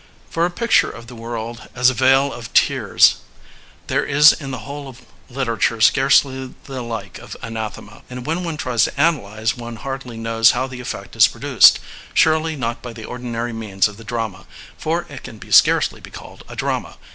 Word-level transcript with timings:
For 0.31 0.47
a 0.47 0.49
picture 0.49 0.89
of 0.89 1.05
the 1.05 1.13
world 1.15 1.69
as 1.75 1.91
a 1.91 1.93
vale 1.93 2.33
of 2.33 2.51
tears 2.53 3.17
there 3.85 4.03
is 4.03 4.33
in 4.33 4.49
the 4.49 4.65
whole 4.65 4.87
of 4.87 5.03
literature 5.29 5.79
scarcely 5.79 6.55
the 6.63 6.81
like 6.81 7.19
of 7.19 7.37
Anathema. 7.43 8.01
And 8.09 8.25
when 8.25 8.43
one 8.43 8.57
tries 8.57 8.85
to 8.85 8.99
analyze 8.99 9.55
one 9.55 9.75
hardly 9.75 10.17
knows 10.17 10.53
how 10.57 10.65
the 10.65 10.81
effect 10.81 11.15
is 11.15 11.27
produced. 11.27 11.79
Surely 12.15 12.55
not 12.55 12.81
by 12.81 12.93
the 12.93 13.05
ordinary 13.05 13.53
means 13.53 13.87
of 13.87 13.97
the 13.97 14.03
drama, 14.03 14.47
for 14.75 15.05
it 15.07 15.21
can 15.21 15.39
scarcely 15.51 16.01
be 16.01 16.09
called 16.09 16.43
a 16.49 16.55
drama. 16.55 16.97